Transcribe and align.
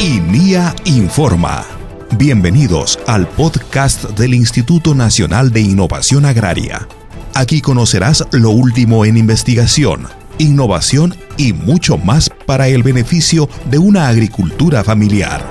INIA 0.00 0.74
Informa. 0.84 1.64
Bienvenidos 2.16 2.98
al 3.06 3.26
podcast 3.26 4.04
del 4.10 4.34
Instituto 4.34 4.94
Nacional 4.94 5.50
de 5.50 5.60
Innovación 5.60 6.24
Agraria. 6.24 6.88
Aquí 7.34 7.60
conocerás 7.60 8.24
lo 8.32 8.50
último 8.50 9.04
en 9.04 9.16
investigación, 9.16 10.06
innovación 10.38 11.14
y 11.36 11.52
mucho 11.52 11.98
más 11.98 12.30
para 12.46 12.68
el 12.68 12.82
beneficio 12.82 13.48
de 13.70 13.78
una 13.78 14.08
agricultura 14.08 14.84
familiar. 14.84 15.44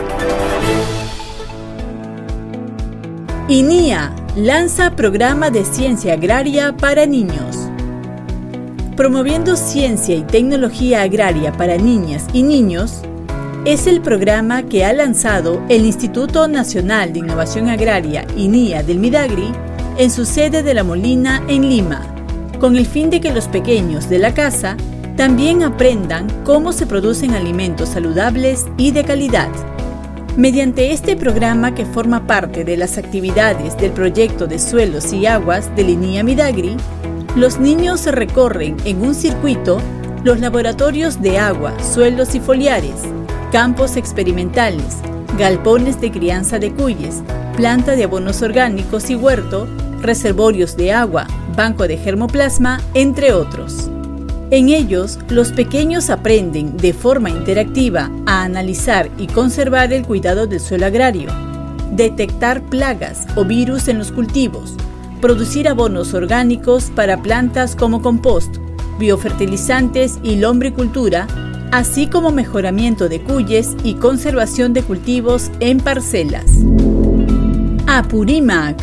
INIA 3.50 4.14
lanza 4.36 4.95
programa 4.95 5.50
de 5.50 5.66
ciencia 5.66 6.14
agraria 6.14 6.75
para 6.75 7.05
niños. 7.05 7.67
Promoviendo 8.98 9.55
ciencia 9.57 10.16
y 10.16 10.23
tecnología 10.23 11.04
agraria 11.04 11.52
para 11.52 11.77
niñas 11.77 12.25
y 12.33 12.42
niños, 12.42 13.04
es 13.64 13.86
el 13.86 14.01
programa 14.01 14.64
que 14.64 14.86
ha 14.86 14.92
lanzado 14.92 15.61
el 15.69 15.86
Instituto 15.86 16.47
Nacional 16.47 17.14
de 17.14 17.19
Innovación 17.19 17.69
Agraria, 17.69 18.25
INIA 18.36 18.82
del 18.82 18.97
Midagri, 18.97 19.52
en 20.00 20.10
su 20.10 20.25
sede 20.25 20.64
de 20.64 20.74
La 20.74 20.83
Molina, 20.83 21.43
en 21.47 21.69
Lima, 21.69 22.02
con 22.60 22.75
el 22.75 22.88
fin 22.88 23.11
de 23.11 23.21
que 23.21 23.32
los 23.32 23.47
pequeños 23.47 24.10
de 24.10 24.18
la 24.18 24.33
casa 24.33 24.75
también 25.16 25.61
aprendan 25.61 26.25
cómo 26.43 26.74
se 26.74 26.88
producen 26.88 27.36
alimentos 27.36 27.89
saludables 27.89 28.66
y 28.77 28.89
de 28.89 29.04
calidad. 29.04 29.52
Mediante 30.38 30.91
este 30.91 31.16
programa 31.16 31.75
que 31.75 31.86
forma 31.86 32.25
parte 32.25 32.64
de 32.64 32.77
las 32.77 32.97
actividades 32.97 33.77
del 33.77 33.91
proyecto 33.91 34.47
de 34.47 34.58
suelos 34.58 35.14
y 35.14 35.27
aguas 35.27 35.75
del 35.75 35.91
INIA 35.91 36.23
Midagri, 36.23 36.77
los 37.36 37.59
niños 37.59 38.06
recorren 38.06 38.78
en 38.86 39.02
un 39.02 39.14
circuito 39.14 39.80
los 40.23 40.40
laboratorios 40.40 41.22
de 41.22 41.38
agua, 41.38 41.73
suelos 41.84 42.36
y 42.36 42.40
foliares, 42.40 43.03
campos 43.52 43.95
experimentales, 43.95 44.97
galpones 45.38 46.02
de 46.02 46.11
crianza 46.11 46.59
de 46.59 46.72
cuyes, 46.73 47.22
planta 47.56 47.95
de 47.95 48.03
abonos 48.03 48.42
orgánicos 48.42 49.09
y 49.09 49.16
huerto, 49.16 49.67
reservorios 50.02 50.75
de 50.78 50.94
agua, 50.94 51.28
banco 51.56 51.88
de 51.88 51.97
germoplasma, 51.97 52.81
entre 52.94 53.34
otros. 53.34 53.89
En 54.50 54.69
ellos, 54.69 55.19
los 55.30 55.52
pequeños 55.52 56.09
aprenden 56.09 56.78
de 56.78 56.94
forma 56.94 57.30
interactiva 57.30 58.09
a 58.25 58.44
analizar 58.44 59.09
y 59.17 59.28
conservar 59.28 59.91
el 59.91 60.06
cuidado 60.06 60.47
del 60.47 60.62
suelo 60.62 60.86
agrario, 60.86 61.30
detectar 61.91 62.62
plagas 62.62 63.28
o 63.36 63.44
virus 63.44 63.88
en 63.89 63.97
los 63.97 64.12
cultivos, 64.12 64.75
producir 65.21 65.67
abonos 65.67 66.13
orgánicos 66.13 66.91
para 66.95 67.21
plantas 67.21 67.75
como 67.75 68.01
compost, 68.01 68.57
biofertilizantes 68.99 70.19
y 70.23 70.37
lombricultura 70.37 71.27
así 71.71 72.07
como 72.07 72.31
mejoramiento 72.31 73.09
de 73.09 73.21
cuyes 73.21 73.75
y 73.83 73.95
conservación 73.95 74.73
de 74.73 74.83
cultivos 74.83 75.51
en 75.59 75.79
parcelas. 75.79 76.45
Apurimac. 77.88 78.77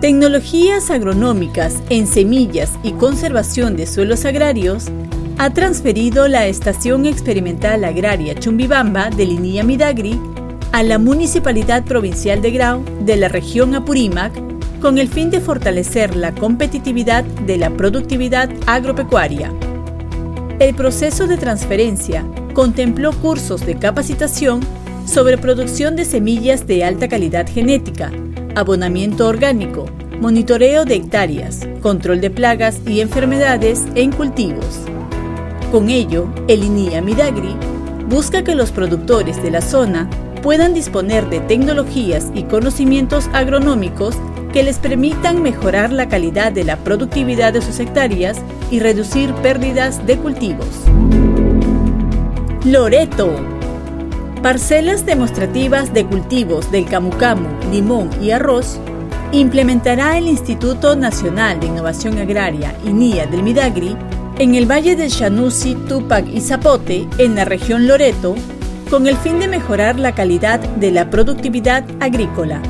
Tecnologías 0.00 0.90
agronómicas 0.90 1.82
en 1.90 2.06
semillas 2.06 2.72
y 2.82 2.92
conservación 2.92 3.76
de 3.76 3.86
suelos 3.86 4.24
agrarios 4.24 4.86
ha 5.38 5.50
transferido 5.50 6.26
la 6.28 6.46
Estación 6.46 7.04
Experimental 7.06 7.84
Agraria 7.84 8.34
Chumbibamba 8.34 9.10
de 9.10 9.26
Linía 9.26 9.62
Midagri 9.62 10.18
a 10.72 10.82
la 10.82 10.98
Municipalidad 10.98 11.84
Provincial 11.84 12.40
de 12.40 12.50
Grau 12.50 12.84
de 13.04 13.16
la 13.16 13.28
región 13.28 13.74
Apurímac 13.74 14.49
con 14.80 14.98
el 14.98 15.08
fin 15.08 15.30
de 15.30 15.40
fortalecer 15.40 16.16
la 16.16 16.34
competitividad 16.34 17.24
de 17.24 17.58
la 17.58 17.70
productividad 17.70 18.48
agropecuaria. 18.66 19.52
El 20.58 20.74
proceso 20.74 21.26
de 21.26 21.36
transferencia 21.36 22.24
contempló 22.54 23.12
cursos 23.12 23.64
de 23.64 23.76
capacitación 23.76 24.60
sobre 25.06 25.38
producción 25.38 25.96
de 25.96 26.04
semillas 26.04 26.66
de 26.66 26.84
alta 26.84 27.08
calidad 27.08 27.46
genética, 27.48 28.10
abonamiento 28.54 29.26
orgánico, 29.26 29.86
monitoreo 30.20 30.84
de 30.84 30.96
hectáreas, 30.96 31.66
control 31.82 32.20
de 32.20 32.30
plagas 32.30 32.80
y 32.86 33.00
enfermedades 33.00 33.86
en 33.94 34.12
cultivos. 34.12 34.80
Con 35.72 35.88
ello, 35.88 36.26
el 36.48 36.64
INIA 36.64 37.00
Midagri 37.00 37.56
busca 38.08 38.42
que 38.42 38.54
los 38.54 38.72
productores 38.72 39.42
de 39.42 39.50
la 39.50 39.60
zona 39.60 40.08
puedan 40.42 40.74
disponer 40.74 41.28
de 41.28 41.40
tecnologías 41.40 42.30
y 42.34 42.44
conocimientos 42.44 43.28
agronómicos 43.32 44.16
que 44.52 44.62
les 44.62 44.78
permitan 44.78 45.42
mejorar 45.42 45.92
la 45.92 46.08
calidad 46.08 46.52
de 46.52 46.64
la 46.64 46.76
productividad 46.76 47.52
de 47.52 47.62
sus 47.62 47.78
hectáreas 47.78 48.38
y 48.70 48.80
reducir 48.80 49.32
pérdidas 49.34 50.06
de 50.06 50.16
cultivos. 50.18 50.66
Loreto. 52.64 53.30
Parcelas 54.42 55.04
demostrativas 55.04 55.92
de 55.92 56.06
cultivos 56.06 56.70
del 56.70 56.86
camu 56.86 57.10
camu, 57.10 57.48
limón 57.70 58.10
y 58.22 58.30
arroz 58.30 58.80
implementará 59.32 60.18
el 60.18 60.26
Instituto 60.26 60.96
Nacional 60.96 61.60
de 61.60 61.66
Innovación 61.66 62.18
Agraria, 62.18 62.74
INIA 62.84 63.26
del 63.26 63.42
Midagri, 63.42 63.96
en 64.38 64.54
el 64.54 64.68
Valle 64.68 64.96
del 64.96 65.10
Shanusi, 65.10 65.74
Tupac 65.88 66.26
y 66.26 66.40
Zapote, 66.40 67.06
en 67.18 67.34
la 67.34 67.44
región 67.44 67.86
Loreto, 67.86 68.34
con 68.88 69.06
el 69.06 69.16
fin 69.16 69.38
de 69.38 69.46
mejorar 69.46 69.98
la 69.98 70.14
calidad 70.14 70.58
de 70.58 70.90
la 70.90 71.10
productividad 71.10 71.84
agrícola. 72.00 72.60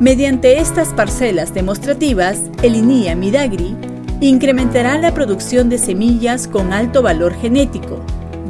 Mediante 0.00 0.58
estas 0.58 0.88
parcelas 0.88 1.54
demostrativas, 1.54 2.40
el 2.62 2.74
INIA 2.74 3.14
Midagri 3.14 3.76
incrementará 4.20 4.98
la 4.98 5.14
producción 5.14 5.68
de 5.68 5.78
semillas 5.78 6.48
con 6.48 6.72
alto 6.72 7.00
valor 7.00 7.32
genético, 7.34 8.00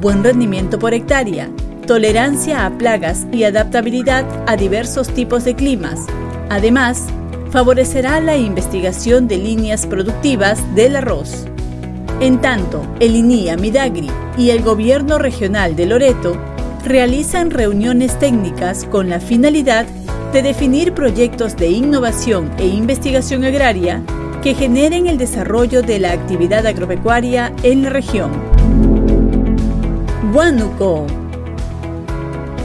buen 0.01 0.25
rendimiento 0.25 0.79
por 0.79 0.95
hectárea, 0.95 1.51
tolerancia 1.87 2.65
a 2.65 2.79
plagas 2.79 3.27
y 3.31 3.45
adaptabilidad 3.45 4.25
a 4.47 4.57
diversos 4.57 5.09
tipos 5.09 5.45
de 5.45 5.55
climas. 5.55 6.07
Además, 6.49 7.05
favorecerá 7.51 8.21
la 8.21 8.39
investigación 8.39 9.29
de 9.29 9.37
líneas 9.37 9.87
productivas 9.87 10.59
del 10.75 10.97
arroz. 10.97 11.45
En 12.21 12.41
tanto, 12.41 12.87
el 13.01 13.17
INIA 13.17 13.59
Midagri 13.59 14.11
y 14.39 14.49
el 14.49 14.63
Gobierno 14.63 15.19
Regional 15.19 15.77
de 15.77 15.87
Loreto 15.87 16.39
realizan 16.87 17.51
reuniones 17.51 18.19
técnicas 18.19 18.85
con 18.85 19.11
la 19.11 19.21
finalidad 19.21 19.87
de 20.35 20.43
definir 20.43 20.95
proyectos 20.95 21.57
de 21.57 21.69
innovación 21.69 22.51
e 22.59 22.67
investigación 22.67 23.45
agraria 23.45 24.03
que 24.43 24.53
generen 24.53 25.07
el 25.07 25.17
desarrollo 25.17 25.81
de 25.81 26.01
la 26.01 26.11
actividad 26.11 26.67
agropecuaria 26.67 27.53
en 27.63 27.85
la 27.85 27.91
región. 27.91 28.33
Huánuco. 30.35 31.07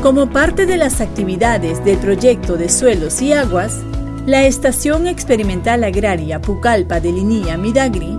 Como 0.02 0.32
parte 0.32 0.66
de 0.66 0.78
las 0.78 1.00
actividades 1.00 1.86
del 1.86 2.00
proyecto 2.00 2.58
de 2.58 2.70
suelos 2.70 3.22
y 3.22 3.34
aguas, 3.34 3.78
la 4.26 4.48
Estación 4.48 5.06
Experimental 5.06 5.84
Agraria 5.84 6.42
Pucallpa 6.42 7.00
de 7.00 7.12
Linía 7.12 7.56
Midagri 7.56 8.18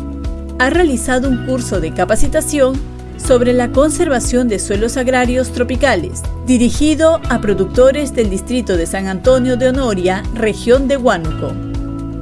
ha 0.61 0.71
realizado 0.71 1.29
un 1.29 1.45
curso 1.47 1.81
de 1.81 1.93
capacitación 1.93 2.81
sobre 3.27 3.53
la 3.53 3.71
conservación 3.71 4.49
de 4.49 4.59
suelos 4.59 4.97
agrarios 4.97 5.53
tropicales, 5.53 6.23
dirigido 6.47 7.21
a 7.29 7.41
productores 7.41 8.15
del 8.15 8.31
distrito 8.31 8.77
de 8.77 8.87
San 8.87 9.07
Antonio 9.07 9.57
de 9.57 9.69
Honoria, 9.69 10.23
región 10.35 10.89
de 10.89 10.97
Huánuco. 10.97 11.53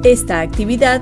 Esta 0.03 0.41
actividad 0.41 1.01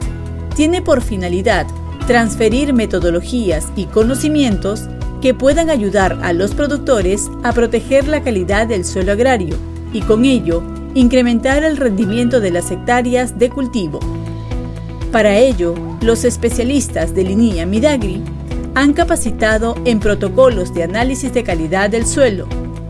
tiene 0.56 0.82
por 0.82 1.02
finalidad 1.02 1.68
transferir 2.08 2.74
metodologías 2.74 3.68
y 3.76 3.86
conocimientos 3.86 4.88
que 5.22 5.34
puedan 5.34 5.70
ayudar 5.70 6.18
a 6.24 6.34
los 6.34 6.54
productores 6.54 7.30
a 7.44 7.52
proteger 7.52 8.08
la 8.08 8.24
calidad 8.24 8.68
del 8.68 8.86
suelo 8.86 9.12
agrario 9.12 9.56
y 9.92 10.02
con 10.02 10.26
ello 10.26 10.64
incrementar 10.94 11.64
el 11.64 11.78
rendimiento 11.78 12.40
de 12.40 12.52
las 12.52 12.72
hectáreas 12.72 13.38
de 13.38 13.50
cultivo. 13.50 14.00
Para 15.12 15.38
ello, 15.38 15.76
los 16.02 16.24
especialistas 16.24 17.14
de 17.14 17.24
Linía 17.24 17.66
Midagri 17.66 18.24
han 18.78 18.94
capacitado 18.94 19.74
en 19.86 20.00
protocolos 20.00 20.72
de 20.72 20.84
análisis 20.84 21.34
de 21.34 21.44
calidad 21.44 21.90
del 21.90 22.06
suelo, 22.06 22.48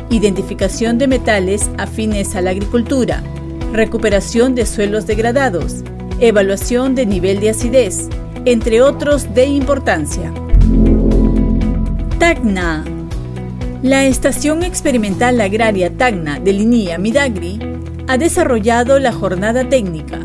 identificación 0.09 0.97
de 0.97 1.07
metales 1.07 1.69
afines 1.77 2.35
a 2.35 2.41
la 2.41 2.49
agricultura, 2.49 3.23
recuperación 3.71 4.53
de 4.53 4.65
suelos 4.65 5.07
degradados, 5.07 5.85
evaluación 6.19 6.93
de 6.93 7.05
nivel 7.05 7.39
de 7.39 7.51
acidez, 7.51 8.09
entre 8.43 8.81
otros 8.81 9.33
de 9.33 9.45
importancia. 9.45 10.33
Tacna. 12.19 12.83
La 13.81 14.07
Estación 14.07 14.63
Experimental 14.63 15.39
Agraria 15.39 15.95
Tacna 15.95 16.37
de 16.37 16.51
Linía 16.51 16.97
Midagri 16.97 17.59
ha 18.07 18.17
desarrollado 18.17 18.99
la 18.99 19.13
jornada 19.13 19.69
técnica 19.69 20.19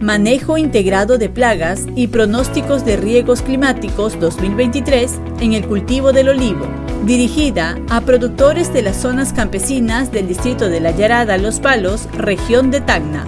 Manejo 0.00 0.58
integrado 0.58 1.18
de 1.18 1.28
plagas 1.28 1.86
y 1.94 2.08
pronósticos 2.08 2.84
de 2.84 2.96
riesgos 2.96 3.42
climáticos 3.42 4.18
2023 4.18 5.18
en 5.40 5.52
el 5.52 5.64
cultivo 5.66 6.12
del 6.12 6.30
olivo, 6.30 6.66
dirigida 7.04 7.78
a 7.88 8.00
productores 8.00 8.72
de 8.72 8.82
las 8.82 8.96
zonas 8.96 9.32
campesinas 9.32 10.10
del 10.10 10.26
distrito 10.26 10.68
de 10.68 10.80
La 10.80 10.90
Yarada 10.90 11.38
Los 11.38 11.60
Palos, 11.60 12.08
región 12.18 12.72
de 12.72 12.80
Tacna. 12.80 13.24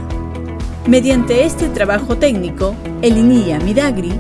Mediante 0.89 1.45
este 1.45 1.69
trabajo 1.69 2.19
técnico, 2.19 2.75
el 3.01 3.17
INIA 3.17 3.61
Midagri 3.61 4.13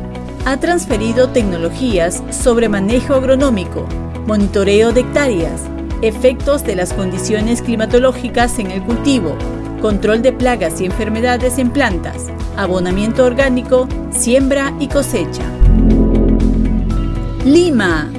ha 0.44 0.58
transferido 0.58 1.30
tecnologías 1.30 2.22
sobre 2.30 2.68
manejo 2.68 3.14
agronómico, 3.14 3.88
monitoreo 4.26 4.92
de 4.92 5.00
hectáreas, 5.00 5.62
efectos 6.00 6.64
de 6.64 6.76
las 6.76 6.92
condiciones 6.92 7.60
climatológicas 7.60 8.58
en 8.60 8.70
el 8.70 8.82
cultivo, 8.82 9.36
control 9.80 10.22
de 10.22 10.32
plagas 10.32 10.80
y 10.80 10.84
enfermedades 10.84 11.58
en 11.58 11.70
plantas, 11.70 12.26
abonamiento 12.56 13.24
orgánico, 13.24 13.88
siembra 14.10 14.72
y 14.80 14.88
cosecha. 14.88 15.44
Lima. 17.44 18.10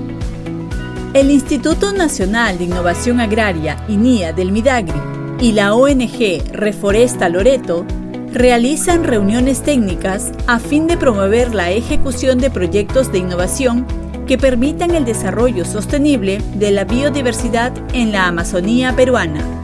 El 1.13 1.31
Instituto 1.31 1.91
Nacional 1.93 2.57
de 2.57 2.65
Innovación 2.65 3.19
Agraria, 3.19 3.83
INIA 3.87 4.33
del 4.33 4.51
Midagri, 4.51 4.99
y 5.39 5.51
la 5.51 5.73
ONG 5.73 6.43
Reforesta 6.51 7.29
Loreto 7.29 7.85
realizan 8.31 9.03
reuniones 9.03 9.61
técnicas 9.63 10.31
a 10.47 10.59
fin 10.59 10.87
de 10.87 10.97
promover 10.97 11.55
la 11.55 11.71
ejecución 11.71 12.39
de 12.39 12.49
proyectos 12.49 13.11
de 13.11 13.19
innovación 13.19 13.85
que 14.27 14.37
permitan 14.37 14.93
el 14.93 15.05
desarrollo 15.05 15.65
sostenible 15.65 16.41
de 16.55 16.71
la 16.71 16.83
biodiversidad 16.83 17.73
en 17.93 18.11
la 18.11 18.27
Amazonía 18.27 18.95
peruana. 18.95 19.56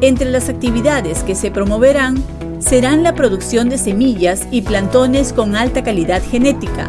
Entre 0.00 0.30
las 0.30 0.48
actividades 0.48 1.22
que 1.22 1.34
se 1.34 1.50
promoverán 1.50 2.22
serán 2.58 3.02
la 3.02 3.14
producción 3.14 3.68
de 3.68 3.78
semillas 3.78 4.46
y 4.50 4.62
plantones 4.62 5.32
con 5.32 5.54
alta 5.54 5.82
calidad 5.82 6.22
genética, 6.22 6.88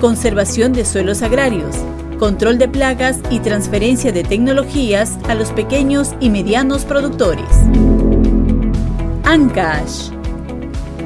conservación 0.00 0.72
de 0.72 0.84
suelos 0.84 1.22
agrarios, 1.22 1.76
control 2.18 2.58
de 2.58 2.68
plagas 2.68 3.18
y 3.30 3.40
transferencia 3.40 4.12
de 4.12 4.24
tecnologías 4.24 5.18
a 5.28 5.34
los 5.34 5.50
pequeños 5.50 6.14
y 6.20 6.30
medianos 6.30 6.84
productores. 6.84 7.48
Ancash. 9.24 10.10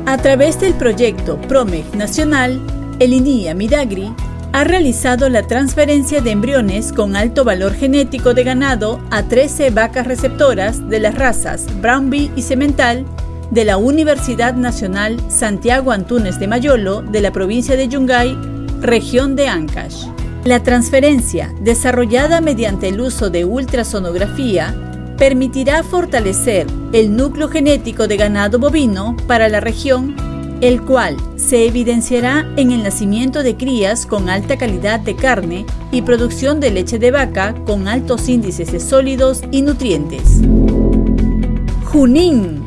A 0.07 0.19
través 0.19 0.61
del 0.61 0.75
proyecto 0.75 1.41
PROMEC 1.43 1.95
Nacional, 1.95 2.61
el 2.99 3.13
INIA 3.13 3.55
Midagri 3.55 4.13
ha 4.57 4.65
realizado 4.65 5.29
la 5.29 5.43
transferencia 5.43 6.23
de 6.23 6.31
embriones 6.31 6.91
con 6.91 7.15
alto 7.15 7.45
valor 7.45 7.75
genético 7.75 8.33
de 8.33 8.43
ganado 8.43 9.03
a 9.11 9.23
13 9.25 9.69
vacas 9.69 10.07
receptoras 10.07 10.89
de 10.89 10.99
las 10.99 11.15
razas 11.15 11.67
Brownbee 11.83 12.31
y 12.37 12.41
Cemental 12.41 13.05
de 13.51 13.67
la 13.67 13.77
Universidad 13.77 14.55
Nacional 14.55 15.21
Santiago 15.29 15.93
Antúnez 15.93 16.39
de 16.39 16.49
Mayolo 16.49 17.03
de 17.03 17.21
la 17.21 17.33
provincia 17.33 17.77
de 17.77 17.89
Yungay, 17.89 18.35
región 18.81 19.37
de 19.37 19.47
Ancash. 19.49 20.07
La 20.45 20.63
transferencia, 20.63 21.53
desarrollada 21.61 22.41
mediante 22.41 22.89
el 22.89 23.03
uso 23.03 23.29
de 23.29 23.45
ultrasonografía, 23.45 24.75
permitirá 25.19 25.83
fortalecer 25.83 26.67
el 26.95 27.15
núcleo 27.15 27.51
genético 27.51 28.09
de 28.09 28.17
ganado 28.17 28.59
bovino 28.59 29.19
para 29.27 29.51
la 29.51 29.61
región, 29.61 30.17
el 30.61 30.83
cual 30.83 31.17
se 31.37 31.67
evidenciará 31.67 32.47
en 32.57 32.71
el 32.71 32.83
nacimiento 32.83 33.43
de 33.43 33.57
crías 33.57 34.07
con 34.07 34.29
alta 34.29 34.57
calidad 34.57 35.01
de 35.01 35.15
carne 35.15 35.67
y 35.93 36.03
producción 36.03 36.61
de 36.61 36.71
leche 36.71 36.99
de 36.99 37.11
vaca 37.11 37.55
con 37.67 37.89
altos 37.89 38.29
índices 38.29 38.73
de 38.73 38.81
sólidos 38.81 39.43
y 39.51 39.63
nutrientes. 39.63 40.41
Junín 41.85 42.65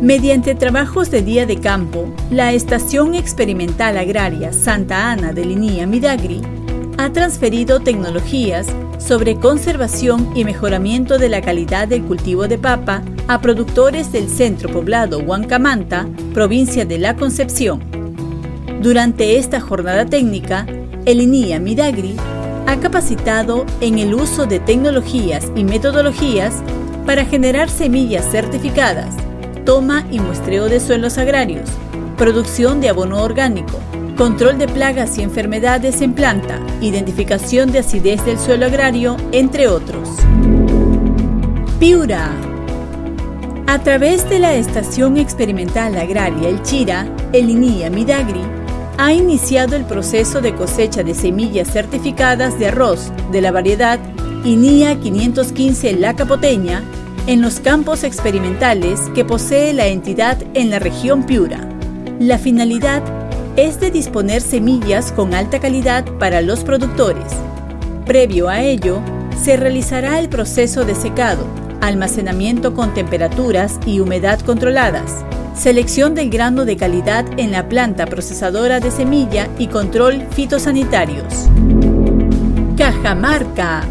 Mediante 0.00 0.54
trabajos 0.54 1.10
de 1.10 1.22
día 1.22 1.46
de 1.46 1.58
campo, 1.58 2.06
la 2.30 2.52
Estación 2.52 3.14
Experimental 3.14 3.96
Agraria 3.96 4.52
Santa 4.52 5.10
Ana 5.10 5.32
de 5.32 5.44
Linía 5.46 5.86
Midagri 5.86 6.42
ha 6.98 7.12
transferido 7.12 7.80
tecnologías 7.80 8.66
sobre 8.98 9.36
conservación 9.36 10.30
y 10.34 10.44
mejoramiento 10.44 11.18
de 11.18 11.28
la 11.28 11.40
calidad 11.40 11.88
del 11.88 12.02
cultivo 12.02 12.48
de 12.48 12.58
papa 12.58 13.02
a 13.28 13.40
productores 13.40 14.12
del 14.12 14.28
centro 14.28 14.68
poblado 14.70 15.18
Huancamanta, 15.18 16.06
provincia 16.34 16.84
de 16.84 16.98
La 16.98 17.16
Concepción. 17.16 17.80
Durante 18.82 19.38
esta 19.38 19.60
jornada 19.60 20.06
técnica, 20.06 20.66
el 21.04 21.20
INIA 21.20 21.60
Midagri 21.60 22.16
ha 22.66 22.76
capacitado 22.80 23.64
en 23.80 23.98
el 23.98 24.14
uso 24.14 24.46
de 24.46 24.60
tecnologías 24.60 25.50
y 25.54 25.64
metodologías 25.64 26.62
para 27.04 27.24
generar 27.24 27.70
semillas 27.70 28.30
certificadas 28.30 29.14
toma 29.66 30.06
y 30.12 30.20
muestreo 30.20 30.68
de 30.68 30.78
suelos 30.78 31.18
agrarios, 31.18 31.68
producción 32.16 32.80
de 32.80 32.88
abono 32.88 33.22
orgánico, 33.22 33.78
control 34.16 34.58
de 34.58 34.66
plagas 34.66 35.18
y 35.18 35.22
enfermedades 35.22 36.00
en 36.00 36.14
planta, 36.14 36.58
identificación 36.80 37.70
de 37.70 37.80
acidez 37.80 38.24
del 38.24 38.38
suelo 38.38 38.66
agrario, 38.66 39.16
entre 39.30 39.68
otros. 39.68 40.08
Piura. 41.78 42.30
A 43.66 43.78
través 43.80 44.28
de 44.28 44.38
la 44.38 44.54
Estación 44.54 45.18
Experimental 45.18 45.96
Agraria 45.96 46.48
El 46.48 46.62
Chira, 46.62 47.06
el 47.32 47.50
INIA 47.50 47.90
Midagri 47.90 48.40
ha 48.96 49.12
iniciado 49.12 49.76
el 49.76 49.84
proceso 49.84 50.40
de 50.40 50.54
cosecha 50.54 51.02
de 51.02 51.14
semillas 51.14 51.70
certificadas 51.70 52.58
de 52.58 52.68
arroz 52.68 53.12
de 53.30 53.42
la 53.42 53.52
variedad 53.52 54.00
INIA 54.44 54.98
515 54.98 55.92
La 55.94 56.14
Capoteña 56.14 56.82
en 57.26 57.42
los 57.42 57.60
campos 57.60 58.04
experimentales 58.04 59.00
que 59.14 59.24
posee 59.24 59.74
la 59.74 59.88
entidad 59.88 60.38
en 60.54 60.70
la 60.70 60.78
región 60.78 61.24
Piura. 61.26 61.68
La 62.18 62.38
finalidad 62.38 63.02
es 63.56 63.80
de 63.80 63.90
disponer 63.90 64.42
semillas 64.42 65.12
con 65.12 65.32
alta 65.32 65.60
calidad 65.60 66.04
para 66.18 66.42
los 66.42 66.62
productores. 66.62 67.32
Previo 68.04 68.48
a 68.48 68.60
ello, 68.60 69.00
se 69.42 69.56
realizará 69.56 70.18
el 70.18 70.28
proceso 70.28 70.84
de 70.84 70.94
secado, 70.94 71.46
almacenamiento 71.80 72.74
con 72.74 72.92
temperaturas 72.92 73.78
y 73.86 74.00
humedad 74.00 74.40
controladas, 74.40 75.24
selección 75.54 76.14
del 76.14 76.28
grano 76.28 76.66
de 76.66 76.76
calidad 76.76 77.24
en 77.38 77.50
la 77.50 77.66
planta 77.68 78.04
procesadora 78.06 78.78
de 78.78 78.90
semilla 78.90 79.48
y 79.58 79.68
control 79.68 80.26
fitosanitarios. 80.32 81.48
Cajamarca 82.76 83.84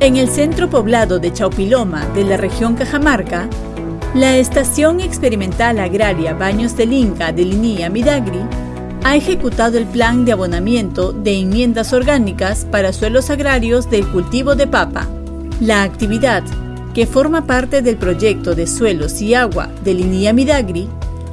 en 0.00 0.16
el 0.18 0.28
centro 0.28 0.68
poblado 0.68 1.18
de 1.18 1.32
Chaupiloma 1.32 2.04
de 2.14 2.24
la 2.24 2.36
región 2.36 2.74
Cajamarca, 2.74 3.48
la 4.14 4.36
Estación 4.36 5.00
Experimental 5.00 5.78
Agraria 5.78 6.34
Baños 6.34 6.76
del 6.76 6.92
Inca 6.92 7.32
de 7.32 7.46
Linía 7.46 7.88
Midagri 7.88 8.40
ha 9.06 9.14
ejecutado 9.14 9.78
el 9.78 9.86
plan 9.86 10.24
de 10.24 10.32
abonamiento 10.32 11.12
de 11.12 11.38
enmiendas 11.38 11.92
orgánicas 11.92 12.66
para 12.72 12.92
suelos 12.92 13.30
agrarios 13.30 13.88
del 13.88 14.04
cultivo 14.08 14.56
de 14.56 14.66
papa. 14.66 15.06
La 15.60 15.84
actividad, 15.84 16.42
que 16.92 17.06
forma 17.06 17.46
parte 17.46 17.82
del 17.82 17.98
proyecto 17.98 18.56
de 18.56 18.66
suelos 18.66 19.22
y 19.22 19.34
agua 19.34 19.70
de 19.84 19.94
Linía 19.94 20.32
Midagri, 20.32 20.88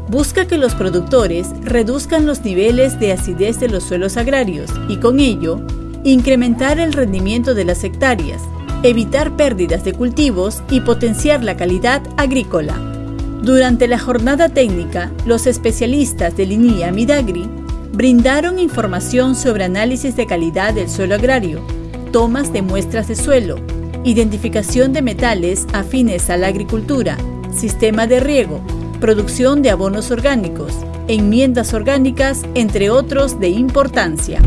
busca 0.07 0.45
que 0.45 0.59
los 0.59 0.75
productores 0.75 1.49
reduzcan 1.63 2.27
los 2.27 2.43
niveles 2.43 2.99
de 2.99 3.11
acidez 3.11 3.59
de 3.59 3.69
los 3.69 3.83
suelos 3.83 4.17
agrarios 4.17 4.69
y 4.87 4.97
con 4.97 5.19
ello 5.19 5.59
incrementar 6.03 6.77
el 6.77 6.93
rendimiento 6.93 7.55
de 7.55 7.65
las 7.65 7.83
hectáreas, 7.83 8.43
evitar 8.83 9.35
pérdidas 9.35 9.83
de 9.83 9.93
cultivos 9.93 10.61
y 10.69 10.81
potenciar 10.81 11.43
la 11.43 11.57
calidad 11.57 12.03
agrícola. 12.17 12.79
Durante 13.41 13.87
la 13.87 13.97
jornada 13.97 14.47
técnica, 14.49 15.11
los 15.25 15.47
especialistas 15.47 16.37
de 16.37 16.45
Linía 16.45 16.91
Midagri 16.91 17.62
brindaron 17.93 18.57
información 18.57 19.35
sobre 19.35 19.63
análisis 19.63 20.15
de 20.15 20.25
calidad 20.25 20.73
del 20.73 20.89
suelo 20.89 21.13
agrario, 21.13 21.61
tomas 22.11 22.51
de 22.51 22.63
muestras 22.63 23.07
de 23.07 23.15
suelo, 23.15 23.57
identificación 24.03 24.93
de 24.93 25.03
metales 25.03 25.67
afines 25.73 26.31
a 26.31 26.37
la 26.37 26.47
agricultura, 26.47 27.17
sistema 27.55 28.07
de 28.07 28.19
riego, 28.19 28.61
producción 28.99 29.61
de 29.61 29.69
abonos 29.69 30.09
orgánicos, 30.09 30.73
enmiendas 31.07 31.75
orgánicas, 31.75 32.43
entre 32.55 32.89
otros 32.89 33.39
de 33.39 33.49
importancia. 33.49 34.41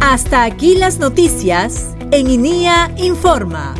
Hasta 0.00 0.44
aquí 0.44 0.76
las 0.76 0.98
noticias 0.98 1.94
en 2.12 2.30
INIA 2.30 2.90
Informa. 2.96 3.74